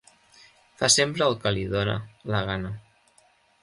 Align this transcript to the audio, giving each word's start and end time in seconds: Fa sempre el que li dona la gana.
Fa 0.79 0.89
sempre 0.93 1.27
el 1.27 1.39
que 1.45 1.53
li 1.59 1.69
dona 1.77 2.01
la 2.35 2.45
gana. 2.53 2.77